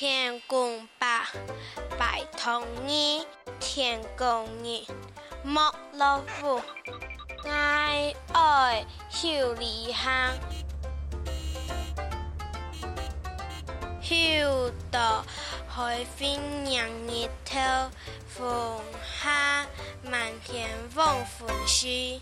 [0.00, 1.08] 天公伯，
[1.98, 3.26] 拜托你，
[3.58, 4.86] 天公爷，
[5.42, 6.62] 莫老夫，
[7.44, 10.38] 爱爱秀丽香，
[14.00, 15.24] 秀到
[15.68, 17.90] 海边让日头，
[18.28, 18.80] 风
[19.20, 19.66] 下
[20.04, 22.20] 满天风风雪。